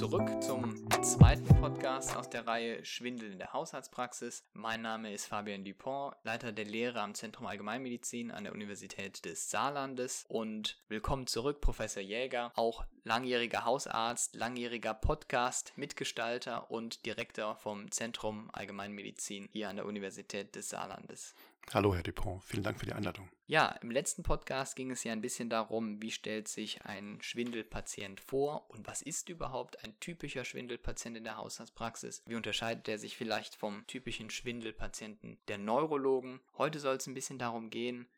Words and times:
zurück 0.00 0.42
zum 0.42 0.88
zweiten 1.02 1.60
Podcast 1.60 2.16
aus 2.16 2.30
der 2.30 2.46
Reihe 2.46 2.82
Schwindel 2.86 3.32
in 3.32 3.38
der 3.38 3.52
Haushaltspraxis. 3.52 4.42
Mein 4.54 4.80
Name 4.80 5.12
ist 5.12 5.26
Fabian 5.26 5.62
Dupont, 5.62 6.16
Leiter 6.22 6.52
der 6.52 6.64
Lehre 6.64 7.02
am 7.02 7.12
Zentrum 7.12 7.46
Allgemeinmedizin 7.46 8.30
an 8.30 8.44
der 8.44 8.54
Universität 8.54 9.22
des 9.26 9.50
Saarlandes. 9.50 10.24
Und 10.26 10.78
willkommen 10.88 11.26
zurück, 11.26 11.60
Professor 11.60 12.02
Jäger, 12.02 12.50
auch 12.56 12.86
langjähriger 13.04 13.66
Hausarzt, 13.66 14.34
langjähriger 14.34 14.94
Podcast-Mitgestalter 14.94 16.70
und 16.70 17.04
Direktor 17.04 17.54
vom 17.56 17.90
Zentrum 17.90 18.48
Allgemeinmedizin 18.54 19.50
hier 19.52 19.68
an 19.68 19.76
der 19.76 19.84
Universität 19.84 20.54
des 20.54 20.70
Saarlandes. 20.70 21.34
Hallo, 21.72 21.94
Herr 21.94 22.02
Dupont. 22.02 22.42
Vielen 22.42 22.64
Dank 22.64 22.80
für 22.80 22.86
die 22.86 22.92
Einladung. 22.92 23.28
Ja, 23.46 23.68
im 23.80 23.90
letzten 23.90 24.22
Podcast 24.24 24.74
ging 24.74 24.90
es 24.90 25.04
ja 25.04 25.12
ein 25.12 25.20
bisschen 25.20 25.48
darum, 25.50 26.02
wie 26.02 26.10
stellt 26.10 26.48
sich 26.48 26.82
ein 26.84 27.18
Schwindelpatient 27.20 28.20
vor 28.20 28.68
und 28.70 28.86
was 28.88 29.02
ist 29.02 29.28
überhaupt 29.28 29.84
ein 29.84 29.98
typischer 30.00 30.44
Schwindelpatient 30.44 31.16
in 31.16 31.24
der 31.24 31.36
Haushaltspraxis? 31.36 32.22
Wie 32.26 32.34
unterscheidet 32.34 32.88
er 32.88 32.98
sich 32.98 33.16
vielleicht 33.16 33.54
vom 33.54 33.86
typischen 33.86 34.30
Schwindelpatienten 34.30 35.38
der 35.48 35.58
Neurologen? 35.58 36.40
Heute 36.58 36.80
soll 36.80 36.96
es 36.96 37.06
ein 37.06 37.14
bisschen 37.14 37.38
darum 37.38 37.70
gehen, 37.70 38.08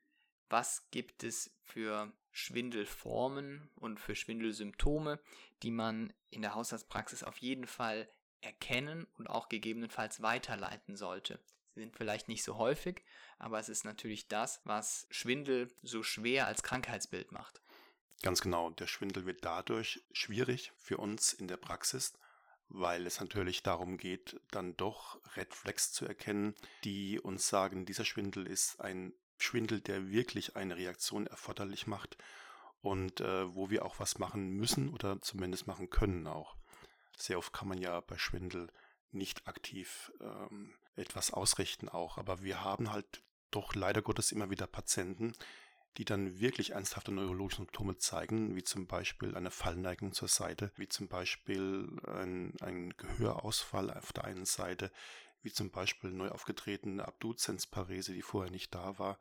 was 0.49 0.91
gibt 0.91 1.25
es 1.25 1.55
für 1.63 2.13
Schwindelformen 2.31 3.71
und 3.77 4.01
für 4.01 4.15
Schwindelsymptome, 4.15 5.19
die 5.63 5.71
man 5.71 6.13
in 6.31 6.43
der 6.43 6.55
Haushaltspraxis 6.55 7.23
auf 7.23 7.39
jeden 7.39 7.67
Fall 7.67 8.09
erkennen 8.41 9.07
und 9.19 9.29
auch 9.29 9.49
gegebenenfalls 9.49 10.21
weiterleiten 10.23 10.97
sollte. 10.97 11.39
Sind 11.75 11.97
vielleicht 11.97 12.29
nicht 12.29 12.45
so 12.45 12.59
häufig, 12.59 13.03
aber 13.39 13.59
es 13.59 13.69
ist 13.69 13.85
natürlich 13.85 14.29
das, 14.29 14.61
was 14.65 15.07
Schwindel 15.11 15.73
so 15.83 16.03
schwer 16.03 16.47
als 16.47 16.63
Krankheitsbild 16.63 17.33
macht. 17.33 17.63
Ganz 18.23 18.41
genau, 18.41 18.71
der 18.71 18.87
Schwindel 18.87 19.27
wird 19.27 19.45
dadurch 19.45 20.01
schwierig 20.13 20.73
für 20.79 20.99
uns 20.99 21.33
in 21.33 21.49
der 21.49 21.57
Praxis, 21.57 22.13
weil 22.69 23.07
es 23.07 23.21
natürlich 23.21 23.63
darum 23.63 23.97
geht, 23.97 24.41
dann 24.51 24.77
doch 24.77 25.19
Red 25.37 25.55
Flags 25.55 25.93
zu 25.93 26.07
erkennen, 26.07 26.55
die 26.85 27.19
uns 27.19 27.49
sagen, 27.49 27.85
dieser 27.85 28.05
Schwindel 28.05 28.47
ist 28.47 28.81
ein 28.81 29.13
Schwindel, 29.39 29.81
der 29.81 30.11
wirklich 30.11 30.57
eine 30.57 30.77
Reaktion 30.77 31.27
erforderlich 31.27 31.87
macht 31.87 32.17
und 32.81 33.21
äh, 33.21 33.55
wo 33.55 33.71
wir 33.71 33.85
auch 33.85 33.99
was 33.99 34.19
machen 34.19 34.51
müssen 34.51 34.89
oder 34.89 35.21
zumindest 35.21 35.67
machen 35.67 35.91
können 35.91 36.27
auch. 36.27 36.57
Sehr 37.17 37.39
oft 37.39 37.53
kann 37.53 37.69
man 37.69 37.79
ja 37.79 38.01
bei 38.01 38.19
Schwindel 38.19 38.69
nicht 39.11 39.47
aktiv 39.47 40.13
ähm, 40.21 40.75
etwas 40.97 41.33
ausrichten 41.33 41.89
auch. 41.89 42.19
Aber 42.19 42.43
wir 42.43 42.63
haben 42.63 42.93
halt 42.93 43.23
doch 43.51 43.75
leider 43.75 44.03
Gottes 44.03 44.33
immer 44.33 44.51
wieder 44.51 44.67
Patienten, 44.67 45.33
die 45.99 46.05
dann 46.05 46.41
wirklich 46.41 46.71
ernsthafte 46.71 47.13
neurologische 47.13 47.59
Symptome 47.59 47.99
zeigen, 47.99 48.57
wie 48.57 48.63
zum 48.63 48.87
Beispiel 48.87 49.37
eine 49.37 49.51
Fallneigung 49.51 50.13
zur 50.13 50.29
Seite, 50.29 50.73
wie 50.77 50.89
zum 50.89 51.09
Beispiel 51.09 51.89
ein, 52.07 52.55
ein 52.61 52.97
Gehörausfall 52.97 53.91
auf 53.91 54.13
der 54.13 54.25
einen 54.25 54.47
Seite, 54.47 54.91
wie 55.43 55.53
zum 55.53 55.71
Beispiel 55.71 56.11
neu 56.11 56.31
aufgetretene 56.31 57.07
Abduzensparese, 57.07 58.15
die 58.15 58.23
vorher 58.23 58.51
nicht 58.51 58.75
da 58.75 58.99
war. 58.99 59.19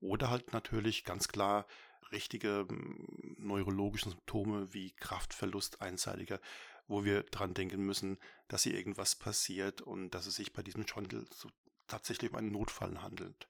Oder 0.00 0.30
halt 0.30 0.52
natürlich 0.52 1.04
ganz 1.04 1.28
klar 1.28 1.66
richtige 2.12 2.66
hm, 2.68 3.36
neurologische 3.38 4.10
Symptome 4.10 4.72
wie 4.72 4.92
Kraftverlust 4.92 5.80
einseitiger 5.80 6.40
wo 6.88 7.04
wir 7.04 7.22
dran 7.24 7.54
denken 7.54 7.84
müssen, 7.84 8.18
dass 8.48 8.62
hier 8.62 8.74
irgendwas 8.74 9.16
passiert 9.16 9.80
und 9.80 10.10
dass 10.10 10.26
es 10.26 10.36
sich 10.36 10.52
bei 10.52 10.62
diesem 10.62 10.86
Schwindel 10.86 11.26
so 11.32 11.48
tatsächlich 11.86 12.30
um 12.30 12.36
einen 12.36 12.52
Notfall 12.52 13.02
handelt. 13.02 13.48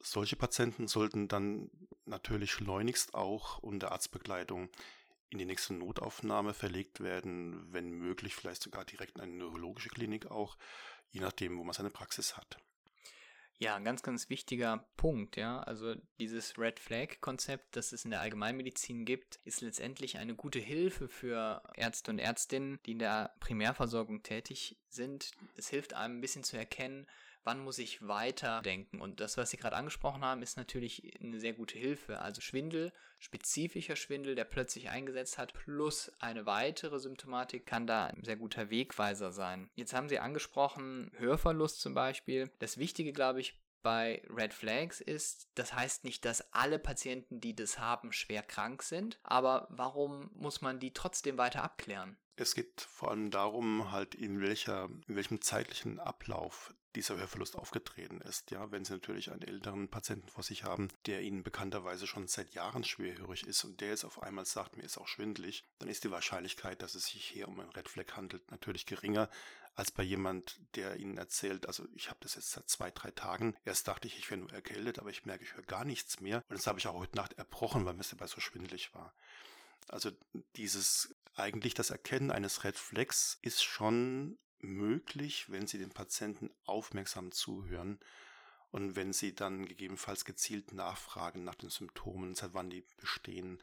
Solche 0.00 0.36
Patienten 0.36 0.86
sollten 0.86 1.28
dann 1.28 1.70
natürlich 2.04 2.52
schleunigst 2.52 3.14
auch 3.14 3.58
unter 3.58 3.92
Arztbegleitung 3.92 4.70
in 5.30 5.38
die 5.38 5.44
nächste 5.44 5.74
Notaufnahme 5.74 6.54
verlegt 6.54 7.00
werden, 7.00 7.72
wenn 7.72 7.90
möglich 7.90 8.34
vielleicht 8.34 8.62
sogar 8.62 8.84
direkt 8.84 9.16
in 9.16 9.22
eine 9.22 9.32
neurologische 9.32 9.90
Klinik 9.90 10.26
auch, 10.30 10.56
je 11.10 11.20
nachdem, 11.20 11.58
wo 11.58 11.64
man 11.64 11.74
seine 11.74 11.90
Praxis 11.90 12.36
hat. 12.36 12.58
Ja, 13.60 13.74
ein 13.74 13.84
ganz, 13.84 14.04
ganz 14.04 14.30
wichtiger 14.30 14.86
Punkt, 14.96 15.36
ja. 15.36 15.60
Also 15.60 15.96
dieses 16.20 16.56
Red 16.58 16.78
Flag-Konzept, 16.78 17.74
das 17.74 17.90
es 17.90 18.04
in 18.04 18.12
der 18.12 18.20
Allgemeinmedizin 18.20 19.04
gibt, 19.04 19.40
ist 19.44 19.62
letztendlich 19.62 20.18
eine 20.18 20.36
gute 20.36 20.60
Hilfe 20.60 21.08
für 21.08 21.62
Ärzte 21.74 22.12
und 22.12 22.20
Ärztinnen, 22.20 22.78
die 22.86 22.92
in 22.92 23.00
der 23.00 23.34
Primärversorgung 23.40 24.22
tätig 24.22 24.78
sind. 24.88 25.32
Es 25.56 25.68
hilft 25.68 25.94
einem 25.94 26.18
ein 26.18 26.20
bisschen 26.20 26.44
zu 26.44 26.56
erkennen, 26.56 27.08
wann 27.48 27.64
muss 27.64 27.78
ich 27.78 28.06
weiterdenken. 28.06 29.00
Und 29.00 29.20
das, 29.20 29.38
was 29.38 29.48
Sie 29.48 29.56
gerade 29.56 29.74
angesprochen 29.74 30.22
haben, 30.22 30.42
ist 30.42 30.58
natürlich 30.58 31.18
eine 31.18 31.40
sehr 31.40 31.54
gute 31.54 31.78
Hilfe. 31.78 32.20
Also 32.20 32.42
Schwindel, 32.42 32.92
spezifischer 33.18 33.96
Schwindel, 33.96 34.34
der 34.34 34.44
plötzlich 34.44 34.90
eingesetzt 34.90 35.38
hat, 35.38 35.54
plus 35.54 36.12
eine 36.18 36.44
weitere 36.44 36.98
Symptomatik 36.98 37.64
kann 37.64 37.86
da 37.86 38.08
ein 38.08 38.22
sehr 38.22 38.36
guter 38.36 38.68
Wegweiser 38.68 39.32
sein. 39.32 39.70
Jetzt 39.76 39.94
haben 39.94 40.10
Sie 40.10 40.18
angesprochen, 40.18 41.10
Hörverlust 41.16 41.80
zum 41.80 41.94
Beispiel. 41.94 42.50
Das 42.58 42.76
Wichtige, 42.76 43.14
glaube 43.14 43.40
ich, 43.40 43.58
bei 43.82 44.20
Red 44.28 44.52
Flags 44.52 45.00
ist, 45.00 45.48
das 45.54 45.72
heißt 45.72 46.04
nicht, 46.04 46.26
dass 46.26 46.52
alle 46.52 46.78
Patienten, 46.78 47.40
die 47.40 47.56
das 47.56 47.78
haben, 47.78 48.12
schwer 48.12 48.42
krank 48.42 48.82
sind, 48.82 49.18
aber 49.22 49.68
warum 49.70 50.30
muss 50.34 50.60
man 50.60 50.80
die 50.80 50.92
trotzdem 50.92 51.38
weiter 51.38 51.64
abklären? 51.64 52.18
Es 52.36 52.54
geht 52.54 52.82
vor 52.82 53.10
allem 53.10 53.30
darum, 53.30 53.90
halt 53.90 54.14
in 54.14 54.42
welcher, 54.42 54.90
in 55.06 55.16
welchem 55.16 55.40
zeitlichen 55.40 55.98
Ablauf 55.98 56.74
dieser 56.94 57.16
Hörverlust 57.16 57.56
aufgetreten 57.56 58.20
ist. 58.22 58.50
Ja, 58.50 58.70
wenn 58.70 58.84
Sie 58.84 58.92
natürlich 58.92 59.30
einen 59.30 59.42
älteren 59.42 59.88
Patienten 59.88 60.28
vor 60.28 60.42
sich 60.42 60.64
haben, 60.64 60.88
der 61.06 61.22
Ihnen 61.22 61.42
bekannterweise 61.42 62.06
schon 62.06 62.28
seit 62.28 62.54
Jahren 62.54 62.84
schwerhörig 62.84 63.46
ist 63.46 63.64
und 63.64 63.80
der 63.80 63.88
jetzt 63.88 64.04
auf 64.04 64.22
einmal 64.22 64.46
sagt, 64.46 64.76
mir 64.76 64.84
ist 64.84 64.98
auch 64.98 65.08
schwindlig, 65.08 65.64
dann 65.78 65.88
ist 65.88 66.04
die 66.04 66.10
Wahrscheinlichkeit, 66.10 66.82
dass 66.82 66.94
es 66.94 67.06
sich 67.06 67.24
hier 67.24 67.48
um 67.48 67.60
einen 67.60 67.70
Red 67.70 67.88
Flag 67.88 68.16
handelt, 68.16 68.50
natürlich 68.50 68.86
geringer 68.86 69.28
als 69.78 69.92
bei 69.92 70.02
jemand, 70.02 70.58
der 70.74 70.96
Ihnen 70.96 71.18
erzählt, 71.18 71.66
also 71.66 71.86
ich 71.94 72.08
habe 72.08 72.18
das 72.20 72.34
jetzt 72.34 72.50
seit 72.50 72.68
zwei, 72.68 72.90
drei 72.90 73.12
Tagen. 73.12 73.54
Erst 73.64 73.86
dachte 73.86 74.08
ich, 74.08 74.18
ich 74.18 74.28
wäre 74.28 74.40
nur 74.40 74.52
erkältet, 74.52 74.98
aber 74.98 75.10
ich 75.10 75.24
merke, 75.24 75.44
ich 75.44 75.54
höre 75.54 75.62
gar 75.62 75.84
nichts 75.84 76.18
mehr. 76.18 76.42
Und 76.48 76.58
das 76.58 76.66
habe 76.66 76.80
ich 76.80 76.88
auch 76.88 76.98
heute 76.98 77.14
Nacht 77.14 77.34
erbrochen, 77.34 77.84
weil 77.84 77.94
mir 77.94 78.00
es 78.00 78.10
dabei 78.10 78.26
so 78.26 78.40
schwindlig 78.40 78.92
war. 78.92 79.14
Also 79.86 80.10
dieses 80.56 81.14
eigentlich 81.36 81.74
das 81.74 81.90
Erkennen 81.90 82.32
eines 82.32 82.64
Red 82.64 82.76
Flags 82.76 83.38
ist 83.40 83.62
schon 83.62 84.36
möglich, 84.60 85.50
wenn 85.50 85.66
Sie 85.66 85.78
dem 85.78 85.90
Patienten 85.90 86.50
aufmerksam 86.64 87.32
zuhören 87.32 87.98
und 88.70 88.96
wenn 88.96 89.12
Sie 89.12 89.34
dann 89.34 89.66
gegebenenfalls 89.66 90.24
gezielt 90.24 90.72
nachfragen 90.72 91.44
nach 91.44 91.54
den 91.54 91.70
Symptomen, 91.70 92.34
seit 92.34 92.54
wann 92.54 92.70
die 92.70 92.84
bestehen 92.98 93.62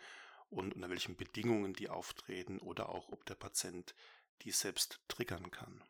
und 0.50 0.74
unter 0.76 0.90
welchen 0.90 1.16
Bedingungen 1.16 1.74
die 1.74 1.90
auftreten 1.90 2.60
oder 2.60 2.90
auch 2.90 3.10
ob 3.10 3.26
der 3.26 3.36
Patient 3.36 3.96
die 4.42 4.52
selbst 4.52 5.00
triggern 5.08 5.52
kann. 5.52 5.84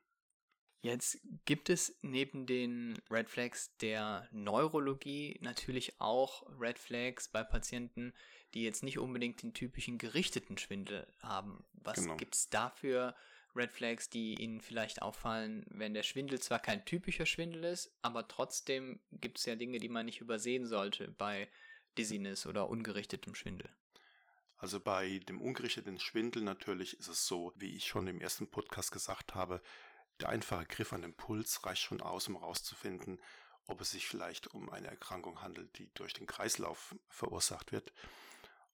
Jetzt 0.82 1.18
gibt 1.46 1.72
es 1.72 1.98
neben 2.04 2.46
den 2.46 3.02
Red 3.10 3.28
Flags 3.28 3.76
der 3.78 4.30
Neurologie 4.32 5.40
natürlich 5.42 6.00
auch 6.00 6.44
Red 6.60 6.78
Flags 6.78 7.28
bei 7.28 7.44
Patienten, 7.44 8.14
die 8.54 8.64
jetzt 8.64 8.84
nicht 8.84 9.00
unbedingt 9.00 9.42
den 9.42 9.54
typischen 9.54 9.98
gerichteten 9.98 10.60
Schwindel 10.60 11.12
haben. 11.22 11.66
Was 11.74 12.02
genau. 12.02 12.18
gibt 12.18 12.36
es 12.36 12.50
dafür 12.50 13.16
Red 13.56 13.72
Flags, 13.72 14.10
die 14.10 14.36
Ihnen 14.36 14.62
vielleicht 14.62 15.02
auffallen, 15.02 15.66
wenn 15.70 15.94
der 15.94 16.04
Schwindel 16.04 16.40
zwar 16.40 16.60
kein 16.60 16.84
typischer 16.86 17.26
Schwindel 17.26 17.64
ist, 17.64 17.92
aber 18.02 18.28
trotzdem 18.28 19.00
gibt 19.12 19.40
es 19.40 19.46
ja 19.46 19.56
Dinge, 19.56 19.80
die 19.80 19.90
man 19.90 20.06
nicht 20.06 20.22
übersehen 20.22 20.66
sollte 20.66 21.10
bei 21.10 21.48
Dizziness 21.98 22.46
oder 22.46 22.70
ungerichtetem 22.70 23.36
Schwindel. 23.36 23.70
Also 24.58 24.80
bei 24.80 25.20
dem 25.20 25.42
ungerichteten 25.42 26.00
Schwindel 26.00 26.44
natürlich 26.44 26.98
ist 27.00 27.08
es 27.08 27.28
so, 27.28 27.54
wie 27.56 27.76
ich 27.76 27.86
schon 27.86 28.08
im 28.08 28.22
ersten 28.22 28.50
Podcast 28.50 28.92
gesagt 28.92 29.36
habe, 29.36 29.62
der 30.22 30.30
einfache 30.30 30.66
Griff 30.66 30.94
an 30.94 31.02
den 31.02 31.14
Puls 31.14 31.66
reicht 31.66 31.82
schon 31.82 32.02
aus, 32.02 32.28
um 32.28 32.40
herauszufinden, 32.40 33.20
ob 33.68 33.82
es 33.82 33.92
sich 33.92 34.08
vielleicht 34.08 34.48
um 34.48 34.70
eine 34.70 34.88
Erkrankung 34.88 35.42
handelt, 35.42 35.78
die 35.78 35.90
durch 35.94 36.14
den 36.14 36.28
Kreislauf 36.28 36.96
verursacht 37.10 37.72
wird. 37.72 37.92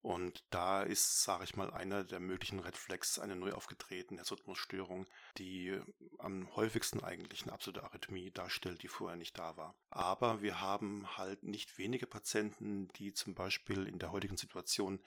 Und 0.02 0.44
da 0.50 0.82
ist, 0.82 1.24
sage 1.24 1.44
ich 1.44 1.56
mal, 1.56 1.72
einer 1.72 2.04
der 2.04 2.20
möglichen 2.20 2.60
Red 2.60 2.76
Flags 2.76 3.20
eine 3.20 3.36
neu 3.36 3.52
aufgetretene 3.52 4.20
Herzrhythmusstörung, 4.20 5.06
die 5.38 5.80
am 6.18 6.54
häufigsten 6.56 7.04
eigentlich 7.04 7.44
eine 7.44 7.54
absolute 7.54 7.84
Arrhythmie 7.84 8.32
darstellt, 8.32 8.82
die 8.82 8.88
vorher 8.88 9.18
nicht 9.18 9.38
da 9.38 9.58
war. 9.58 9.76
Aber 9.92 10.42
wir 10.42 10.60
haben 10.60 11.18
halt 11.18 11.44
nicht 11.44 11.78
wenige 11.78 12.08
Patienten, 12.08 12.88
die 12.96 13.14
zum 13.14 13.36
Beispiel 13.36 13.88
in 13.88 14.00
der 14.00 14.12
heutigen 14.12 14.38
Situation, 14.38 15.00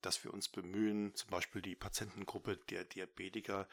dass 0.00 0.24
wir 0.24 0.34
uns 0.34 0.48
bemühen, 0.48 1.14
zum 1.14 1.30
Beispiel 1.30 1.62
die 1.62 1.76
Patientengruppe 1.76 2.56
der 2.56 2.84
Diabetiker 2.84 3.68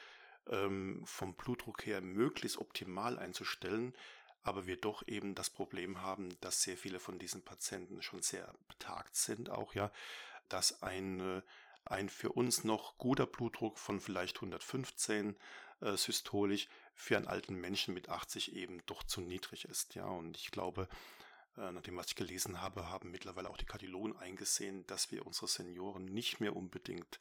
ähm, 0.48 1.02
vom 1.06 1.34
Blutdruck 1.34 1.86
her 1.88 2.02
möglichst 2.02 2.60
optimal 2.60 3.18
einzustellen, 3.18 3.96
aber 4.44 4.68
wir 4.68 4.78
doch 4.78 5.08
eben 5.08 5.36
das 5.36 5.50
Problem 5.50 6.02
haben, 6.02 6.30
dass 6.42 6.62
sehr 6.62 6.78
viele 6.78 7.00
von 7.00 7.20
diesen 7.20 7.44
Patienten 7.44 8.02
schon 8.02 8.22
sehr 8.22 8.54
betagt 8.68 9.16
sind, 9.16 9.50
auch 9.50 9.74
ja, 9.74 9.92
dass 10.50 10.84
ein, 10.84 11.42
ein 11.86 12.10
für 12.10 12.32
uns 12.32 12.64
noch 12.64 12.98
guter 12.98 13.26
Blutdruck 13.26 13.78
von 13.78 14.00
vielleicht 14.00 14.38
115 14.38 15.36
äh, 15.82 15.96
systolisch 15.96 16.68
für 16.94 17.18
einen 17.18 17.28
alten 17.28 17.56
Menschen 17.56 17.94
mit 17.94 18.10
80 18.10 18.54
eben 18.56 18.86
doch 18.86 19.04
zu 19.04 19.22
niedrig 19.22 19.66
ist. 19.66 19.96
Ja, 19.96 20.06
und 20.06 20.38
ich 20.38 20.52
glaube, 20.52 20.88
äh, 21.58 21.72
nach 21.72 21.82
dem, 21.82 21.98
was 21.98 22.08
ich 22.08 22.16
gelesen 22.16 22.62
habe, 22.62 22.90
haben 22.90 23.12
mittlerweile 23.12 23.50
auch 23.50 23.58
die 23.58 23.66
Kardiologen 23.66 24.18
eingesehen, 24.18 24.86
dass 24.88 25.12
wir 25.12 25.26
unsere 25.26 25.48
Senioren 25.48 26.06
nicht 26.06 26.40
mehr 26.40 26.56
unbedingt 26.56 27.20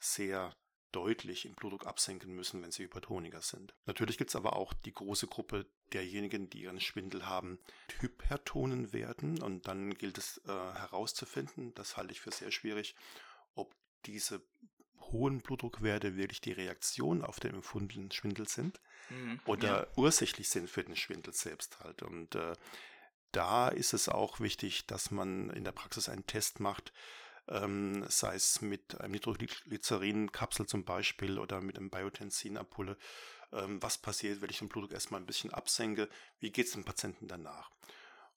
sehr 0.00 0.54
deutlich 0.92 1.44
im 1.44 1.54
Blutdruck 1.54 1.86
absenken 1.86 2.34
müssen, 2.34 2.62
wenn 2.62 2.70
sie 2.70 2.84
Hypertoniker 2.84 3.42
sind. 3.42 3.74
Natürlich 3.86 4.18
gibt 4.18 4.30
es 4.30 4.36
aber 4.36 4.56
auch 4.56 4.72
die 4.72 4.92
große 4.92 5.26
Gruppe 5.26 5.66
derjenigen, 5.92 6.48
die 6.50 6.62
ihren 6.62 6.80
Schwindel 6.80 7.26
haben, 7.26 7.58
Hypertonen 8.00 8.92
werden 8.92 9.42
und 9.42 9.66
dann 9.68 9.94
gilt 9.94 10.18
es 10.18 10.38
äh, 10.46 10.48
herauszufinden, 10.48 11.74
das 11.74 11.96
halte 11.96 12.12
ich 12.12 12.20
für 12.20 12.32
sehr 12.32 12.50
schwierig, 12.50 12.94
ob 13.54 13.74
diese 14.06 14.42
hohen 15.00 15.40
Blutdruckwerte 15.40 16.16
wirklich 16.16 16.40
die 16.40 16.52
Reaktion 16.52 17.22
auf 17.22 17.40
den 17.40 17.54
empfundenen 17.54 18.10
Schwindel 18.10 18.48
sind 18.48 18.80
mhm, 19.10 19.40
oder 19.46 19.82
ja. 19.82 19.86
ursächlich 19.96 20.48
sind 20.48 20.68
für 20.68 20.84
den 20.84 20.96
Schwindel 20.96 21.32
selbst 21.32 21.80
halt. 21.80 22.02
Und 22.02 22.34
äh, 22.34 22.54
da 23.32 23.68
ist 23.68 23.92
es 23.92 24.08
auch 24.08 24.40
wichtig, 24.40 24.86
dass 24.86 25.10
man 25.10 25.50
in 25.50 25.64
der 25.64 25.72
Praxis 25.72 26.08
einen 26.08 26.26
Test 26.26 26.60
macht, 26.60 26.92
ähm, 27.48 28.04
sei 28.08 28.34
es 28.34 28.60
mit 28.60 29.00
einem 29.00 29.12
Nitroglycerin-Kapsel 29.12 30.66
zum 30.66 30.84
Beispiel 30.84 31.38
oder 31.38 31.60
mit 31.60 31.76
einem 31.76 31.90
Biotensin-Ampulle. 31.90 32.96
Ähm, 33.52 33.82
was 33.82 33.98
passiert, 33.98 34.40
wenn 34.40 34.50
ich 34.50 34.58
den 34.58 34.68
Blutdruck 34.68 34.92
erstmal 34.92 35.20
ein 35.20 35.26
bisschen 35.26 35.52
absenke? 35.52 36.08
Wie 36.38 36.50
geht 36.50 36.66
es 36.66 36.72
dem 36.72 36.84
Patienten 36.84 37.28
danach? 37.28 37.70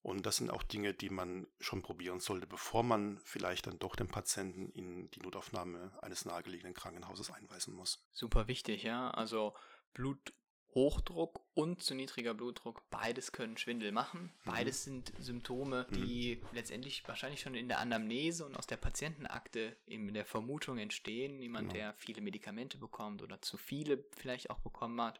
Und 0.03 0.25
das 0.25 0.37
sind 0.37 0.49
auch 0.49 0.63
Dinge, 0.63 0.93
die 0.95 1.09
man 1.09 1.45
schon 1.59 1.83
probieren 1.83 2.19
sollte, 2.19 2.47
bevor 2.47 2.81
man 2.81 3.19
vielleicht 3.23 3.67
dann 3.67 3.77
doch 3.77 3.95
den 3.95 4.07
Patienten 4.07 4.69
in 4.71 5.11
die 5.11 5.19
Notaufnahme 5.19 5.91
eines 6.01 6.25
nahegelegenen 6.25 6.73
Krankenhauses 6.73 7.29
einweisen 7.29 7.75
muss. 7.75 8.03
Super 8.11 8.47
wichtig, 8.47 8.81
ja. 8.81 9.11
Also 9.11 9.53
Blut 9.93 10.33
Hochdruck 10.73 11.41
und 11.53 11.83
zu 11.83 11.95
niedriger 11.95 12.33
Blutdruck, 12.33 12.89
beides 12.89 13.31
können 13.31 13.57
Schwindel 13.57 13.91
machen. 13.91 14.31
Mhm. 14.43 14.51
Beides 14.51 14.83
sind 14.83 15.11
Symptome, 15.19 15.85
die 15.91 16.37
mhm. 16.41 16.47
letztendlich 16.53 17.07
wahrscheinlich 17.07 17.41
schon 17.41 17.55
in 17.55 17.67
der 17.67 17.79
Anamnese 17.79 18.45
und 18.45 18.55
aus 18.57 18.67
der 18.67 18.77
Patientenakte 18.77 19.75
in 19.85 20.13
der 20.13 20.25
Vermutung 20.25 20.77
entstehen. 20.77 21.39
Jemand, 21.39 21.69
genau. 21.69 21.79
der 21.79 21.93
viele 21.95 22.21
Medikamente 22.21 22.77
bekommt 22.77 23.21
oder 23.21 23.41
zu 23.41 23.57
viele 23.57 24.05
vielleicht 24.15 24.49
auch 24.49 24.59
bekommen 24.59 24.99
hat. 25.01 25.19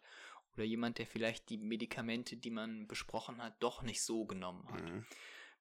Oder 0.55 0.65
jemand, 0.65 0.97
der 0.97 1.07
vielleicht 1.07 1.49
die 1.49 1.57
Medikamente, 1.57 2.35
die 2.35 2.49
man 2.49 2.87
besprochen 2.87 3.41
hat, 3.41 3.55
doch 3.61 3.83
nicht 3.83 4.01
so 4.01 4.25
genommen 4.25 4.67
hat. 4.71 4.83
Mhm. 4.83 5.05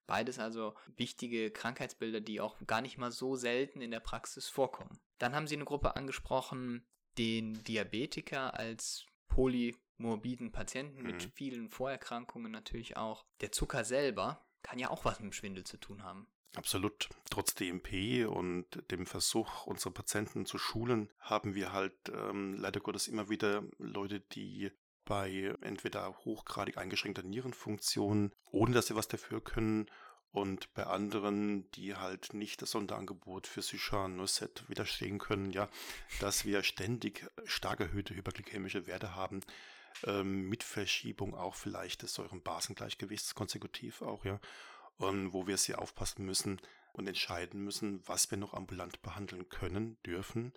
Beides 0.07 0.41
also 0.41 0.75
wichtige 0.97 1.53
Krankheitsbilder, 1.53 2.21
die 2.21 2.41
auch 2.41 2.57
gar 2.67 2.81
nicht 2.81 2.99
mal 2.99 3.13
so 3.13 3.37
selten 3.37 3.81
in 3.81 3.93
der 3.93 4.01
Praxis 4.01 4.49
vorkommen. 4.49 4.99
Dann 5.19 5.37
haben 5.37 5.47
Sie 5.47 5.55
eine 5.55 5.65
Gruppe 5.65 5.95
angesprochen, 5.95 6.85
den 7.19 7.63
Diabetiker 7.63 8.55
als 8.55 9.07
polymorbiden 9.41 10.53
Patienten 10.53 11.03
mit 11.03 11.25
mhm. 11.25 11.31
vielen 11.33 11.69
Vorerkrankungen 11.71 12.53
natürlich 12.53 12.99
auch. 12.99 13.25
Der 13.41 13.53
Zucker 13.53 13.85
selber 13.85 14.45
kann 14.63 14.79
ja 14.79 14.91
auch 14.91 15.07
was 15.07 15.19
mit 15.19 15.31
dem 15.31 15.33
Schwindel 15.33 15.65
zu 15.65 15.79
tun 15.79 16.03
haben. 16.03 16.27
Absolut. 16.57 17.09
Trotz 17.31 17.55
DMP 17.55 18.29
und 18.29 18.67
dem 18.91 19.07
Versuch, 19.07 19.67
unsere 19.67 19.93
Patienten 19.93 20.45
zu 20.45 20.59
schulen, 20.59 21.11
haben 21.21 21.55
wir 21.55 21.73
halt 21.73 21.95
ähm, 22.13 22.55
leider 22.55 22.81
Gottes 22.81 23.09
immer 23.09 23.31
wieder 23.31 23.63
Leute, 23.79 24.21
die 24.21 24.71
bei 25.07 25.55
entweder 25.63 26.15
hochgradig 26.25 26.77
eingeschränkter 26.77 27.23
Nierenfunktion, 27.23 28.33
ohne 28.51 28.75
dass 28.75 28.89
sie 28.89 28.97
was 28.97 29.09
dafür 29.09 29.41
können, 29.41 29.91
und 30.33 30.73
bei 30.75 30.87
anderen, 30.87 31.71
die 31.73 31.97
halt 31.97 32.35
nicht 32.35 32.63
das 32.63 32.71
Sonderangebot 32.71 33.47
für 33.47 33.63
Sychan 33.63 34.17
Nocet 34.17 34.65
widerstehen 34.69 35.19
können, 35.19 35.51
ja, 35.51 35.69
dass 36.21 36.45
wir 36.45 36.63
ständig 36.63 37.27
stark 37.45 37.81
erhöhte 37.81 38.15
hyperglykämische 38.15 38.87
Werte 38.87 39.15
haben, 39.15 39.41
ähm, 40.05 40.49
mit 40.49 40.63
Verschiebung 40.63 41.35
auch 41.35 41.55
vielleicht 41.55 42.03
des 42.03 42.15
Säurenbasengleichgewichts 42.15 43.35
konsekutiv 43.35 44.03
auch, 44.03 44.25
ja, 44.25 44.41
und 44.99 45.33
wo 45.33 45.47
wir 45.47 45.57
sehr 45.57 45.81
aufpassen 45.81 46.25
müssen 46.25 46.61
und 46.93 47.07
entscheiden 47.07 47.65
müssen, 47.65 48.07
was 48.07 48.31
wir 48.31 48.39
noch 48.39 48.55
ambulant 48.55 49.03
behandeln 49.03 49.49
können, 49.49 49.97
dürfen 50.05 50.53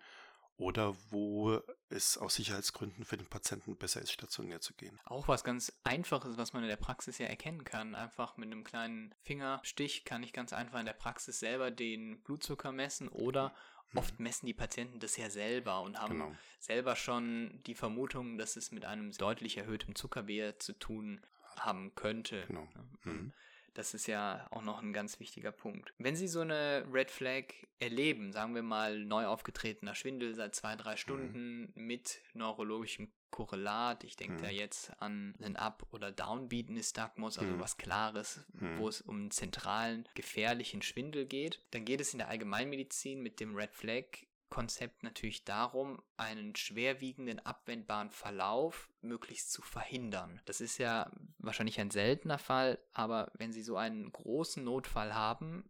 oder 0.58 0.96
wo 1.10 1.60
es 1.90 2.18
aus 2.18 2.36
Sicherheitsgründen 2.36 3.06
für 3.06 3.18
den 3.18 3.28
Patienten 3.28 3.76
besser 3.76 4.02
ist, 4.02 4.12
stationär 4.12 4.62
zu 4.62 4.74
gehen. 4.74 5.00
Auch 5.06 5.28
was 5.28 5.44
ganz 5.44 5.72
Einfaches, 5.84 6.38
was 6.38 6.54
man 6.54 6.64
in 6.64 6.70
der 6.70 6.78
Praxis 6.78 7.18
ja 7.18 7.28
erkennen 7.28 7.64
kann. 7.64 7.96
Einfach 7.96 8.38
mit 8.38 8.52
einem 8.52 8.64
kleinen 8.64 9.14
Fingerstich 9.22 10.06
kann 10.06 10.24
ich 10.24 10.34
ganz 10.34 10.54
einfach 10.54 10.80
in 10.80 10.86
der 10.86 10.94
Praxis 10.94 11.40
selber 11.40 11.72
den 11.72 12.22
Blutzucker 12.22 12.72
messen 12.72 13.08
oder 13.08 13.54
mhm. 13.92 14.00
oft 14.00 14.20
messen 14.20 14.46
die 14.46 14.54
Patienten 14.54 15.00
das 15.00 15.18
ja 15.18 15.30
selber 15.30 15.82
und 15.82 16.00
haben 16.00 16.14
genau. 16.14 16.36
selber 16.60 16.96
schon 16.96 17.62
die 17.66 17.76
Vermutung, 17.76 18.38
dass 18.38 18.56
es 18.56 18.72
mit 18.72 18.86
einem 18.86 19.12
deutlich 19.12 19.58
erhöhten 19.58 19.96
Zuckerwert 19.96 20.62
zu 20.62 20.74
tun 20.74 21.22
haben 21.58 21.94
könnte. 21.96 22.46
Genau. 22.48 22.68
Mhm. 23.04 23.34
Das 23.74 23.94
ist 23.94 24.08
ja 24.08 24.48
auch 24.52 24.62
noch 24.62 24.82
ein 24.82 24.94
ganz 24.94 25.20
wichtiger 25.20 25.52
Punkt. 25.52 25.94
Wenn 25.98 26.16
Sie 26.16 26.28
so 26.28 26.42
eine 26.42 26.86
Red 26.92 27.10
Flag 27.10 27.46
erleben, 27.80 28.32
sagen 28.32 28.56
wir 28.56 28.62
mal 28.62 29.00
neu 29.00 29.26
aufgetretener 29.26 29.96
Schwindel 29.96 30.36
seit 30.36 30.56
zwei, 30.56 30.76
drei 30.76 30.94
mhm. 30.94 30.98
Stunden 30.98 31.62
mhm. 31.62 31.86
mit 31.86 32.22
neurologischem 32.34 33.12
Korrelat, 33.32 34.04
ich 34.04 34.16
denke 34.16 34.36
mhm. 34.36 34.42
da 34.44 34.50
jetzt 34.50 34.92
an 35.02 35.34
einen 35.42 35.56
Up- 35.56 35.88
oder 35.92 36.12
Downbeat 36.12 36.70
Nystagmus, 36.70 37.40
also 37.40 37.54
mhm. 37.54 37.60
was 37.60 37.78
Klares, 37.78 38.46
mhm. 38.54 38.78
wo 38.78 38.88
es 38.88 39.02
um 39.02 39.22
einen 39.22 39.32
zentralen, 39.32 40.08
gefährlichen 40.14 40.84
Schwindel 40.84 41.26
geht, 41.26 41.60
dann 41.72 41.84
geht 41.84 42.00
es 42.00 42.14
in 42.14 42.20
der 42.20 42.30
Allgemeinmedizin 42.30 43.22
mit 43.22 43.40
dem 43.40 43.56
Red 43.56 43.74
Flag 43.74 44.06
Konzept 44.54 45.02
natürlich 45.02 45.46
darum, 45.46 46.00
einen 46.16 46.56
schwerwiegenden 46.56 47.40
abwendbaren 47.44 48.12
Verlauf 48.12 48.88
möglichst 49.02 49.52
zu 49.52 49.64
verhindern. 49.64 50.42
Das 50.46 50.62
ist 50.62 50.78
ja 50.78 51.10
wahrscheinlich 51.40 51.80
ein 51.80 51.90
seltener 51.90 52.38
Fall, 52.38 52.78
aber 52.94 53.32
wenn 53.34 53.52
Sie 53.52 53.64
so 53.64 53.78
einen 53.78 54.12
großen 54.12 54.64
Notfall 54.64 55.16
haben, 55.16 55.68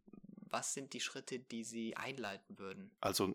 was 0.50 0.74
sind 0.74 0.91
die 0.91 1.00
Schritte, 1.00 1.39
die 1.39 1.63
Sie 1.63 1.95
einleiten 1.95 2.59
würden? 2.59 2.91
Also 3.00 3.33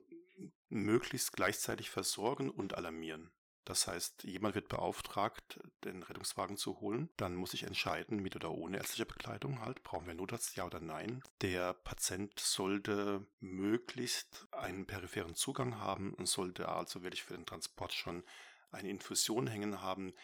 möglichst 0.68 1.32
gleichzeitig 1.32 1.88
versorgen 1.88 2.50
und 2.50 2.74
alarmieren. 2.74 3.30
Das 3.68 3.86
heißt, 3.86 4.24
jemand 4.24 4.54
wird 4.54 4.68
beauftragt, 4.68 5.60
den 5.84 6.02
Rettungswagen 6.02 6.56
zu 6.56 6.80
holen. 6.80 7.10
Dann 7.18 7.34
muss 7.34 7.52
ich 7.52 7.64
entscheiden, 7.64 8.18
mit 8.18 8.34
oder 8.34 8.50
ohne 8.50 8.78
ärztliche 8.78 9.04
Begleitung 9.04 9.60
halt. 9.60 9.82
Brauchen 9.82 10.06
wir 10.06 10.14
Notarzt, 10.14 10.56
ja 10.56 10.64
oder 10.64 10.80
nein? 10.80 11.22
Der 11.42 11.74
Patient 11.74 12.40
sollte 12.40 13.26
möglichst 13.40 14.46
einen 14.52 14.86
peripheren 14.86 15.34
Zugang 15.34 15.78
haben 15.78 16.14
und 16.14 16.26
sollte 16.26 16.70
also 16.70 17.02
wirklich 17.02 17.22
für 17.22 17.34
den 17.34 17.44
Transport 17.44 17.92
schon 17.92 18.24
eine 18.72 18.88
Infusion 18.88 19.46
hängen 19.46 19.82
haben, 19.82 20.14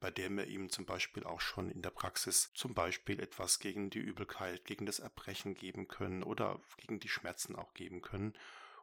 bei 0.00 0.10
der 0.10 0.30
wir 0.30 0.46
ihm 0.46 0.70
zum 0.70 0.86
Beispiel 0.86 1.24
auch 1.24 1.42
schon 1.42 1.70
in 1.70 1.82
der 1.82 1.90
Praxis 1.90 2.50
zum 2.54 2.72
Beispiel 2.72 3.20
etwas 3.20 3.58
gegen 3.58 3.90
die 3.90 3.98
Übelkeit, 3.98 4.64
gegen 4.64 4.86
das 4.86 5.00
Erbrechen 5.00 5.54
geben 5.54 5.86
können 5.86 6.22
oder 6.22 6.60
gegen 6.78 6.98
die 6.98 7.10
Schmerzen 7.10 7.56
auch 7.56 7.74
geben 7.74 8.00
können 8.00 8.32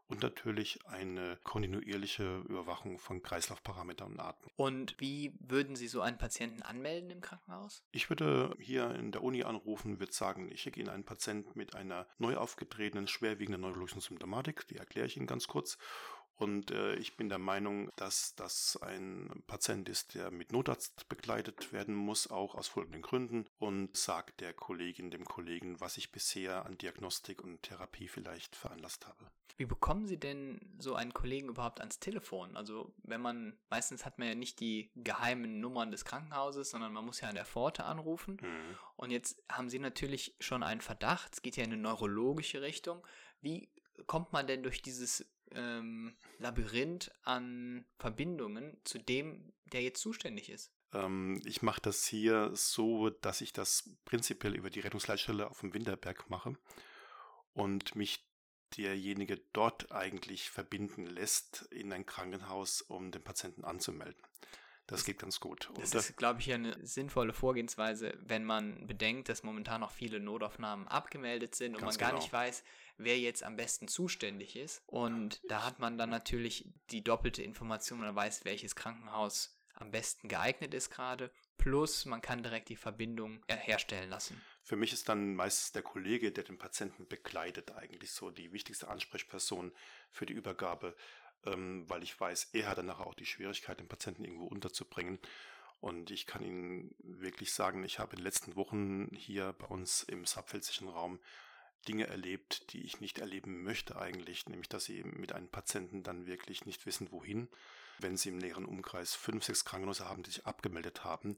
und 0.07 0.21
natürlich 0.21 0.79
eine 0.85 1.37
kontinuierliche 1.43 2.39
Überwachung 2.47 2.99
von 2.99 3.21
Kreislaufparametern 3.21 4.13
und 4.13 4.19
Atmung. 4.19 4.51
Und 4.55 4.95
wie 4.99 5.33
würden 5.39 5.75
Sie 5.75 5.87
so 5.87 6.01
einen 6.01 6.17
Patienten 6.17 6.61
anmelden 6.61 7.09
im 7.09 7.21
Krankenhaus? 7.21 7.83
Ich 7.91 8.09
würde 8.09 8.55
hier 8.59 8.93
in 8.95 9.11
der 9.11 9.23
Uni 9.23 9.43
anrufen, 9.43 9.99
würde 9.99 10.13
sagen, 10.13 10.51
ich 10.51 10.61
schicke 10.61 10.79
Ihnen 10.79 10.89
einen 10.89 11.05
Patienten 11.05 11.57
mit 11.57 11.75
einer 11.75 12.07
neu 12.17 12.35
aufgetretenen, 12.35 13.07
schwerwiegenden 13.07 13.61
neurologischen 13.61 14.01
Symptomatik, 14.01 14.67
die 14.67 14.77
erkläre 14.77 15.07
ich 15.07 15.17
Ihnen 15.17 15.27
ganz 15.27 15.47
kurz. 15.47 15.77
Und 16.35 16.71
äh, 16.71 16.95
ich 16.95 17.15
bin 17.15 17.29
der 17.29 17.37
Meinung, 17.37 17.89
dass 17.95 18.35
das 18.35 18.77
ein 18.81 19.43
Patient 19.47 19.87
ist, 19.87 20.15
der 20.15 20.31
mit 20.31 20.51
Notarzt 20.51 21.07
begleitet 21.09 21.71
werden 21.71 21.95
muss, 21.95 22.29
auch 22.29 22.55
aus 22.55 22.67
folgenden 22.67 23.01
Gründen. 23.01 23.45
Und 23.59 23.95
sagt 23.95 24.41
der 24.41 24.53
Kollegin, 24.53 25.11
dem 25.11 25.25
Kollegen, 25.25 25.79
was 25.79 25.97
ich 25.97 26.11
bisher 26.11 26.65
an 26.65 26.77
Diagnostik 26.77 27.43
und 27.43 27.61
Therapie 27.63 28.07
vielleicht 28.07 28.55
veranlasst 28.55 29.07
habe. 29.07 29.29
Wie 29.55 29.65
bekommen 29.65 30.07
Sie 30.07 30.19
denn 30.19 30.59
so 30.79 30.95
einen 30.95 31.13
Kollegen 31.13 31.49
überhaupt 31.49 31.79
ans 31.79 31.99
Telefon? 31.99 32.57
Also 32.57 32.93
wenn 33.03 33.21
man, 33.21 33.55
meistens 33.69 34.03
hat 34.03 34.17
man 34.17 34.27
ja 34.27 34.35
nicht 34.35 34.59
die 34.59 34.91
geheimen 34.95 35.59
Nummern 35.59 35.91
des 35.91 36.05
Krankenhauses, 36.05 36.71
sondern 36.71 36.91
man 36.91 37.05
muss 37.05 37.21
ja 37.21 37.29
an 37.29 37.35
der 37.35 37.45
Pforte 37.45 37.83
anrufen. 37.83 38.39
Mhm. 38.41 38.77
Und 38.95 39.11
jetzt 39.11 39.43
haben 39.51 39.69
Sie 39.69 39.77
natürlich 39.77 40.35
schon 40.39 40.63
einen 40.63 40.81
Verdacht, 40.81 41.33
es 41.33 41.41
geht 41.43 41.55
ja 41.55 41.63
in 41.63 41.73
eine 41.73 41.81
neurologische 41.81 42.63
Richtung. 42.63 43.05
Wie 43.41 43.69
kommt 44.07 44.33
man 44.33 44.47
denn 44.47 44.63
durch 44.63 44.81
dieses 44.81 45.25
ähm, 45.55 46.15
Labyrinth 46.39 47.11
an 47.23 47.85
Verbindungen 47.97 48.77
zu 48.83 48.99
dem, 48.99 49.53
der 49.65 49.81
jetzt 49.81 50.01
zuständig 50.01 50.49
ist? 50.49 50.71
Ähm, 50.93 51.41
ich 51.45 51.61
mache 51.61 51.81
das 51.81 52.05
hier 52.05 52.51
so, 52.53 53.09
dass 53.09 53.41
ich 53.41 53.53
das 53.53 53.89
prinzipiell 54.05 54.55
über 54.55 54.69
die 54.69 54.81
Rettungsleitstelle 54.81 55.49
auf 55.49 55.59
dem 55.61 55.73
Winterberg 55.73 56.29
mache 56.29 56.55
und 57.53 57.95
mich 57.95 58.25
derjenige 58.77 59.37
dort 59.53 59.91
eigentlich 59.91 60.49
verbinden 60.49 61.05
lässt 61.05 61.63
in 61.71 61.93
ein 61.93 62.05
Krankenhaus, 62.05 62.81
um 62.81 63.11
den 63.11 63.23
Patienten 63.23 63.63
anzumelden. 63.63 64.21
Das 64.87 65.05
geht 65.05 65.19
ganz 65.19 65.39
gut. 65.39 65.69
Das 65.79 65.93
ist, 65.93 66.17
glaube 66.17 66.41
ich, 66.41 66.51
eine 66.51 66.77
sinnvolle 66.85 67.31
Vorgehensweise, 67.31 68.17
wenn 68.19 68.43
man 68.43 68.85
bedenkt, 68.85 69.29
dass 69.29 69.43
momentan 69.43 69.79
noch 69.81 69.91
viele 69.91 70.19
Notaufnahmen 70.19 70.87
abgemeldet 70.89 71.55
sind 71.55 71.75
und 71.75 71.83
man 71.83 71.95
gar 71.97 72.09
genau. 72.09 72.21
nicht 72.21 72.33
weiß, 72.33 72.63
wer 72.97 73.17
jetzt 73.17 73.43
am 73.43 73.55
besten 73.55 73.87
zuständig 73.87 74.57
ist. 74.57 74.83
Und 74.85 75.41
da 75.47 75.65
hat 75.65 75.79
man 75.79 75.97
dann 75.97 76.09
natürlich 76.09 76.67
die 76.91 77.03
doppelte 77.03 77.41
Information, 77.41 77.99
man 77.99 78.15
weiß, 78.15 78.43
welches 78.43 78.75
Krankenhaus 78.75 79.57
am 79.75 79.91
besten 79.91 80.27
geeignet 80.27 80.73
ist 80.73 80.89
gerade. 80.89 81.31
Plus 81.57 82.05
man 82.05 82.21
kann 82.21 82.43
direkt 82.43 82.69
die 82.69 82.75
Verbindung 82.75 83.41
herstellen 83.47 84.09
lassen. 84.09 84.41
Für 84.61 84.75
mich 84.75 84.93
ist 84.93 85.09
dann 85.09 85.35
meistens 85.35 85.71
der 85.71 85.81
Kollege, 85.81 86.31
der 86.31 86.43
den 86.43 86.57
Patienten 86.57 87.07
begleitet, 87.07 87.71
eigentlich 87.71 88.11
so 88.11 88.31
die 88.31 88.51
wichtigste 88.53 88.87
Ansprechperson 88.87 89.73
für 90.09 90.25
die 90.25 90.33
Übergabe 90.33 90.95
ähm, 91.45 91.89
weil 91.89 92.03
ich 92.03 92.19
weiß, 92.19 92.49
er 92.53 92.69
hat 92.69 92.77
danach 92.77 92.99
auch 92.99 93.13
die 93.13 93.25
Schwierigkeit, 93.25 93.79
den 93.79 93.87
Patienten 93.87 94.23
irgendwo 94.23 94.45
unterzubringen. 94.45 95.19
Und 95.79 96.11
ich 96.11 96.25
kann 96.25 96.43
Ihnen 96.43 96.95
wirklich 96.99 97.51
sagen, 97.51 97.83
ich 97.83 97.99
habe 97.99 98.11
in 98.11 98.17
den 98.17 98.23
letzten 98.23 98.55
Wochen 98.55 99.09
hier 99.15 99.53
bei 99.53 99.67
uns 99.67 100.03
im 100.03 100.25
subpfälzischen 100.25 100.87
Raum 100.87 101.19
Dinge 101.87 102.07
erlebt, 102.07 102.71
die 102.73 102.83
ich 102.83 103.01
nicht 103.01 103.19
erleben 103.19 103.63
möchte 103.63 103.97
eigentlich, 103.97 104.47
nämlich 104.47 104.69
dass 104.69 104.85
sie 104.85 105.03
mit 105.03 105.33
einem 105.33 105.49
Patienten 105.49 106.03
dann 106.03 106.25
wirklich 106.25 106.65
nicht 106.65 106.85
wissen, 106.85 107.11
wohin. 107.11 107.49
Wenn 107.99 108.17
sie 108.17 108.29
im 108.29 108.37
näheren 108.37 108.65
Umkreis 108.65 109.13
fünf, 109.13 109.43
sechs 109.43 109.65
Krankenhäuser 109.65 110.07
haben, 110.07 110.23
die 110.23 110.31
sich 110.31 110.45
abgemeldet 110.45 111.03
haben, 111.03 111.37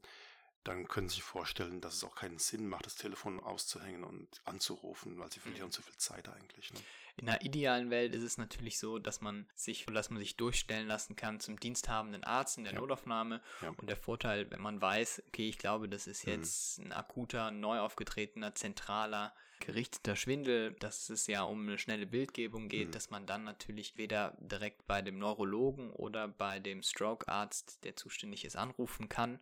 dann 0.65 0.87
können 0.87 1.07
Sie 1.07 1.15
sich 1.15 1.23
vorstellen, 1.23 1.79
dass 1.79 1.93
es 1.93 2.03
auch 2.03 2.15
keinen 2.15 2.39
Sinn 2.39 2.67
macht, 2.67 2.85
das 2.87 2.95
Telefon 2.95 3.39
auszuhängen 3.39 4.03
und 4.03 4.27
anzurufen, 4.45 5.17
weil 5.19 5.31
Sie 5.31 5.39
verlieren 5.39 5.67
mhm. 5.67 5.71
zu 5.71 5.81
viel 5.83 5.95
Zeit 5.97 6.27
eigentlich. 6.27 6.73
Ne? 6.73 6.79
In 7.17 7.29
einer 7.29 7.41
idealen 7.43 7.91
Welt 7.91 8.13
ist 8.13 8.23
es 8.23 8.37
natürlich 8.37 8.79
so, 8.79 8.97
dass 8.99 9.21
man 9.21 9.47
sich, 9.55 9.85
dass 9.85 10.09
man 10.09 10.19
sich 10.19 10.35
durchstellen 10.35 10.87
lassen 10.87 11.15
kann 11.15 11.39
zum 11.39 11.59
diensthabenden 11.59 12.23
Arzt 12.23 12.57
in 12.57 12.63
der 12.63 12.73
ja. 12.73 12.79
Notaufnahme. 12.79 13.41
Ja. 13.61 13.69
Und 13.77 13.89
der 13.89 13.95
Vorteil, 13.95 14.49
wenn 14.51 14.59
man 14.59 14.81
weiß, 14.81 15.23
okay, 15.27 15.47
ich 15.47 15.59
glaube, 15.59 15.87
das 15.87 16.07
ist 16.07 16.25
mhm. 16.25 16.33
jetzt 16.33 16.79
mhm. 16.79 16.85
ein 16.87 16.93
akuter, 16.93 17.51
neu 17.51 17.79
aufgetretener, 17.79 18.55
zentraler 18.55 19.33
gerichteter 19.61 20.17
Schwindel, 20.17 20.73
dass 20.79 21.09
es 21.09 21.27
ja 21.27 21.43
um 21.43 21.61
eine 21.61 21.77
schnelle 21.77 22.05
Bildgebung 22.05 22.67
geht, 22.67 22.89
mhm. 22.89 22.91
dass 22.91 23.09
man 23.09 23.25
dann 23.25 23.43
natürlich 23.45 23.97
weder 23.97 24.35
direkt 24.39 24.85
bei 24.85 25.01
dem 25.01 25.17
Neurologen 25.17 25.91
oder 25.91 26.27
bei 26.27 26.59
dem 26.59 26.83
Stroke-Arzt, 26.83 27.83
der 27.83 27.95
zuständig 27.95 28.43
ist, 28.43 28.57
anrufen 28.57 29.07
kann 29.07 29.39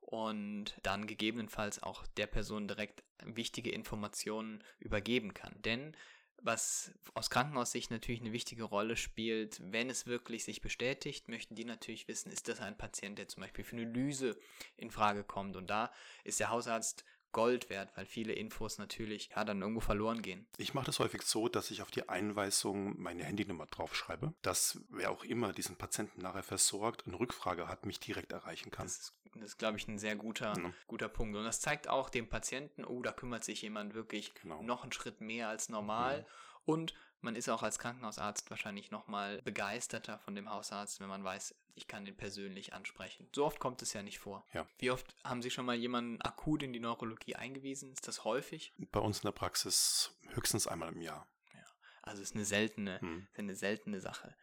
und 0.00 0.76
dann 0.82 1.06
gegebenenfalls 1.06 1.82
auch 1.82 2.06
der 2.16 2.26
Person 2.26 2.68
direkt 2.68 3.02
wichtige 3.24 3.70
Informationen 3.70 4.62
übergeben 4.78 5.34
kann. 5.34 5.54
Denn 5.62 5.96
was 6.42 6.92
aus 7.14 7.28
Krankenhaussicht 7.28 7.90
natürlich 7.90 8.20
eine 8.20 8.32
wichtige 8.32 8.64
Rolle 8.64 8.96
spielt, 8.96 9.60
wenn 9.72 9.90
es 9.90 10.06
wirklich 10.06 10.44
sich 10.44 10.60
bestätigt, 10.62 11.28
möchten 11.28 11.54
die 11.54 11.64
natürlich 11.64 12.08
wissen, 12.08 12.32
ist 12.32 12.48
das 12.48 12.60
ein 12.60 12.78
Patient, 12.78 13.18
der 13.18 13.28
zum 13.28 13.42
Beispiel 13.42 13.64
für 13.64 13.76
eine 13.76 13.84
Lyse 13.84 14.38
in 14.76 14.90
Frage 14.90 15.22
kommt. 15.22 15.56
Und 15.56 15.68
da 15.68 15.92
ist 16.24 16.40
der 16.40 16.50
Hausarzt 16.50 17.04
Gold 17.32 17.70
wert, 17.70 17.90
weil 17.96 18.06
viele 18.06 18.32
Infos 18.32 18.78
natürlich 18.78 19.30
ja, 19.34 19.44
dann 19.44 19.60
irgendwo 19.60 19.80
verloren 19.80 20.22
gehen. 20.22 20.46
Ich 20.56 20.74
mache 20.74 20.86
das 20.86 20.98
häufig 20.98 21.22
so, 21.22 21.48
dass 21.48 21.70
ich 21.70 21.82
auf 21.82 21.90
die 21.90 22.08
Einweisung 22.08 23.00
meine 23.00 23.24
Handynummer 23.24 23.66
draufschreibe, 23.66 24.34
dass 24.42 24.80
wer 24.88 25.10
auch 25.10 25.24
immer 25.24 25.52
diesen 25.52 25.76
Patienten 25.76 26.22
nachher 26.22 26.42
versorgt 26.42 27.06
und 27.06 27.14
Rückfrage 27.14 27.68
hat, 27.68 27.86
mich 27.86 28.00
direkt 28.00 28.32
erreichen 28.32 28.70
kann. 28.70 28.86
Das 28.86 28.96
ist, 28.96 29.14
das 29.34 29.44
ist 29.44 29.58
glaube 29.58 29.78
ich, 29.78 29.86
ein 29.88 29.98
sehr 29.98 30.16
guter, 30.16 30.58
mhm. 30.58 30.74
guter 30.86 31.08
Punkt. 31.08 31.36
Und 31.36 31.44
das 31.44 31.60
zeigt 31.60 31.88
auch 31.88 32.10
dem 32.10 32.28
Patienten, 32.28 32.84
oh, 32.84 33.02
da 33.02 33.12
kümmert 33.12 33.44
sich 33.44 33.62
jemand 33.62 33.94
wirklich 33.94 34.34
genau. 34.34 34.62
noch 34.62 34.82
einen 34.82 34.92
Schritt 34.92 35.20
mehr 35.20 35.48
als 35.48 35.68
normal. 35.68 36.20
Mhm. 36.20 36.24
Und 36.64 36.94
man 37.20 37.36
ist 37.36 37.48
auch 37.48 37.62
als 37.62 37.78
Krankenhausarzt 37.78 38.50
wahrscheinlich 38.50 38.90
nochmal 38.90 39.42
begeisterter 39.42 40.18
von 40.18 40.34
dem 40.34 40.50
Hausarzt, 40.50 41.00
wenn 41.00 41.08
man 41.08 41.22
weiß, 41.22 41.54
ich 41.74 41.86
kann 41.86 42.04
den 42.04 42.16
persönlich 42.16 42.72
ansprechen. 42.72 43.28
So 43.34 43.44
oft 43.44 43.58
kommt 43.58 43.82
es 43.82 43.92
ja 43.92 44.02
nicht 44.02 44.18
vor. 44.18 44.46
Ja. 44.52 44.66
Wie 44.78 44.90
oft 44.90 45.14
haben 45.24 45.42
Sie 45.42 45.50
schon 45.50 45.66
mal 45.66 45.76
jemanden 45.76 46.20
akut 46.22 46.62
in 46.62 46.72
die 46.72 46.80
Neurologie 46.80 47.36
eingewiesen? 47.36 47.92
Ist 47.92 48.08
das 48.08 48.24
häufig? 48.24 48.72
Bei 48.92 49.00
uns 49.00 49.18
in 49.18 49.26
der 49.26 49.32
Praxis 49.32 50.16
höchstens 50.34 50.66
einmal 50.66 50.92
im 50.92 51.00
Jahr. 51.00 51.26
Ja, 51.54 51.64
also 52.02 52.22
ist 52.22 52.34
eine 52.34 52.44
seltene, 52.44 53.00
hm. 53.00 53.26
ist 53.32 53.38
eine 53.38 53.56
seltene 53.56 54.00
Sache. 54.00 54.34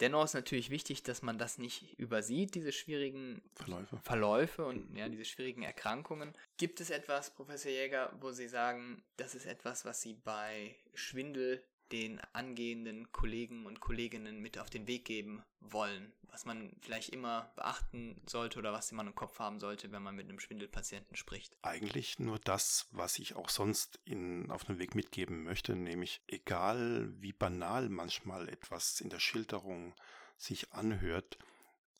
Dennoch 0.00 0.24
ist 0.24 0.34
natürlich 0.34 0.70
wichtig, 0.70 1.04
dass 1.04 1.22
man 1.22 1.38
das 1.38 1.56
nicht 1.58 1.98
übersieht, 2.00 2.56
diese 2.56 2.72
schwierigen 2.72 3.42
Verläufe, 3.54 4.00
Verläufe 4.02 4.66
und 4.66 4.90
mhm. 4.90 4.96
ja, 4.96 5.08
diese 5.08 5.24
schwierigen 5.24 5.62
Erkrankungen. 5.62 6.36
Gibt 6.56 6.80
es 6.80 6.90
etwas, 6.90 7.32
Professor 7.32 7.70
Jäger, 7.70 8.12
wo 8.20 8.32
Sie 8.32 8.48
sagen, 8.48 9.04
das 9.16 9.36
ist 9.36 9.46
etwas, 9.46 9.84
was 9.84 10.00
Sie 10.00 10.14
bei 10.14 10.74
Schwindel 10.94 11.64
den 11.92 12.20
angehenden 12.32 13.10
Kollegen 13.12 13.66
und 13.66 13.80
Kolleginnen 13.80 14.40
mit 14.40 14.58
auf 14.58 14.70
den 14.70 14.86
Weg 14.86 15.04
geben 15.04 15.42
wollen, 15.60 16.12
was 16.22 16.44
man 16.44 16.72
vielleicht 16.80 17.10
immer 17.10 17.52
beachten 17.56 18.20
sollte 18.26 18.58
oder 18.58 18.72
was 18.72 18.90
man 18.92 19.06
im 19.06 19.14
Kopf 19.14 19.38
haben 19.38 19.60
sollte, 19.60 19.92
wenn 19.92 20.02
man 20.02 20.16
mit 20.16 20.28
einem 20.28 20.40
Schwindelpatienten 20.40 21.16
spricht? 21.16 21.56
Eigentlich 21.62 22.18
nur 22.18 22.38
das, 22.38 22.88
was 22.90 23.18
ich 23.18 23.36
auch 23.36 23.48
sonst 23.48 24.00
Ihnen 24.04 24.50
auf 24.50 24.64
den 24.64 24.78
Weg 24.78 24.94
mitgeben 24.94 25.44
möchte, 25.44 25.76
nämlich 25.76 26.22
egal 26.26 27.12
wie 27.20 27.32
banal 27.32 27.88
manchmal 27.88 28.48
etwas 28.48 29.00
in 29.00 29.10
der 29.10 29.20
Schilderung 29.20 29.94
sich 30.36 30.72
anhört, 30.72 31.38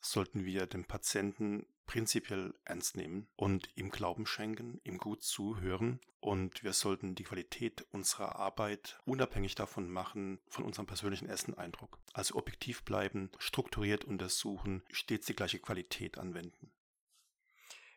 sollten 0.01 0.45
wir 0.45 0.67
dem 0.67 0.85
Patienten 0.85 1.65
prinzipiell 1.85 2.53
ernst 2.65 2.95
nehmen 2.97 3.27
und 3.35 3.69
ihm 3.75 3.89
Glauben 3.89 4.25
schenken, 4.25 4.79
ihm 4.83 4.97
gut 4.97 5.23
zuhören 5.23 5.99
und 6.19 6.63
wir 6.63 6.73
sollten 6.73 7.15
die 7.15 7.23
Qualität 7.23 7.85
unserer 7.91 8.37
Arbeit 8.37 8.99
unabhängig 9.05 9.55
davon 9.55 9.89
machen, 9.89 10.39
von 10.47 10.63
unserem 10.63 10.87
persönlichen 10.87 11.27
ersten 11.27 11.53
Eindruck. 11.53 11.99
Also 12.13 12.35
objektiv 12.35 12.83
bleiben, 12.83 13.29
strukturiert 13.37 14.05
untersuchen, 14.05 14.83
stets 14.91 15.27
die 15.27 15.35
gleiche 15.35 15.59
Qualität 15.59 16.17
anwenden. 16.17 16.71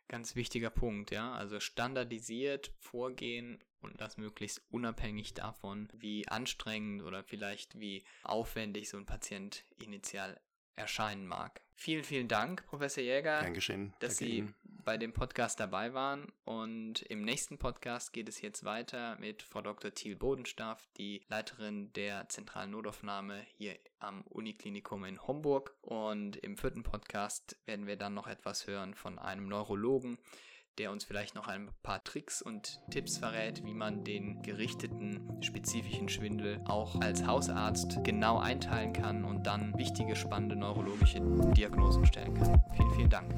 Ganz 0.08 0.36
wichtiger 0.36 0.70
Punkt, 0.70 1.10
ja. 1.10 1.32
Also 1.32 1.60
standardisiert 1.60 2.72
vorgehen 2.78 3.62
und 3.80 4.00
das 4.00 4.16
möglichst 4.16 4.62
unabhängig 4.70 5.34
davon, 5.34 5.88
wie 5.92 6.26
anstrengend 6.28 7.02
oder 7.02 7.22
vielleicht 7.24 7.78
wie 7.78 8.04
aufwendig 8.22 8.88
so 8.88 8.96
ein 8.96 9.06
Patient 9.06 9.64
initial 9.76 10.40
erscheinen 10.76 11.26
mag. 11.26 11.62
Vielen, 11.80 12.02
vielen 12.02 12.26
Dank, 12.26 12.66
Professor 12.66 13.04
Jäger, 13.04 13.48
geschehen. 13.52 13.94
dass 14.00 14.16
Danke 14.16 14.32
Sie 14.32 14.38
Ihnen. 14.38 14.54
bei 14.84 14.96
dem 14.96 15.12
Podcast 15.12 15.60
dabei 15.60 15.94
waren. 15.94 16.26
Und 16.44 17.02
im 17.02 17.22
nächsten 17.22 17.56
Podcast 17.56 18.12
geht 18.12 18.28
es 18.28 18.40
jetzt 18.40 18.64
weiter 18.64 19.16
mit 19.20 19.44
Frau 19.44 19.62
Dr. 19.62 19.94
Thiel 19.94 20.16
Bodenstaff, 20.16 20.88
die 20.96 21.22
Leiterin 21.28 21.92
der 21.92 22.28
zentralen 22.28 22.72
Notaufnahme 22.72 23.46
hier 23.56 23.78
am 24.00 24.22
Uniklinikum 24.22 25.04
in 25.04 25.24
Homburg. 25.24 25.72
Und 25.82 26.36
im 26.38 26.56
vierten 26.56 26.82
Podcast 26.82 27.56
werden 27.64 27.86
wir 27.86 27.94
dann 27.96 28.12
noch 28.12 28.26
etwas 28.26 28.66
hören 28.66 28.94
von 28.94 29.20
einem 29.20 29.46
Neurologen, 29.46 30.18
der 30.78 30.92
uns 30.92 31.04
vielleicht 31.04 31.34
noch 31.34 31.48
ein 31.48 31.70
paar 31.82 32.02
Tricks 32.04 32.40
und 32.40 32.80
Tipps 32.90 33.18
verrät, 33.18 33.64
wie 33.64 33.74
man 33.74 34.04
den 34.04 34.42
gerichteten 34.42 35.42
spezifischen 35.42 36.08
Schwindel 36.08 36.60
auch 36.66 37.00
als 37.00 37.26
Hausarzt 37.26 37.98
genau 38.04 38.38
einteilen 38.38 38.92
kann 38.92 39.24
und 39.24 39.46
dann 39.46 39.76
wichtige, 39.76 40.16
spannende 40.16 40.56
neurologische 40.56 41.20
Diagnosen 41.56 42.06
stellen 42.06 42.34
kann. 42.34 42.62
Vielen, 42.76 42.94
vielen 42.94 43.10
Dank. 43.10 43.34